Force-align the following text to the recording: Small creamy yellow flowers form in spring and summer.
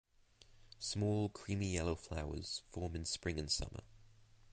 Small 0.79 1.29
creamy 1.29 1.71
yellow 1.73 1.93
flowers 1.95 2.63
form 2.71 2.95
in 2.95 3.05
spring 3.05 3.37
and 3.37 3.51
summer. 3.51 3.83